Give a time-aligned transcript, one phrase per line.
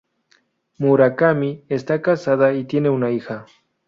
[0.79, 3.45] Murakami está casada y tiene una hija.